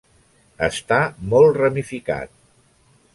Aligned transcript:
Està 0.67 0.97
molt 1.33 1.59
ramificat. 1.61 2.33